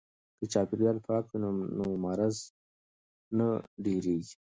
که 0.39 0.45
چاپیریال 0.53 0.97
پاک 1.07 1.23
وي 1.29 1.37
نو 1.79 1.89
مرض 2.05 2.35
نه 3.37 3.47
ډیریږي. 3.83 4.35